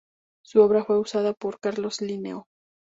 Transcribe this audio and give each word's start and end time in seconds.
Su 0.43 0.63
obra 0.63 0.83
fue 0.83 0.97
usada 0.97 1.33
por 1.33 1.59
Carlos 1.59 2.01
Linneo. 2.01 2.47